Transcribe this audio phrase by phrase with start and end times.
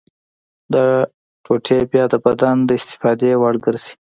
[0.73, 0.85] دا
[1.43, 3.93] ټوټې بیا د بدن د استفادې وړ ګرځي.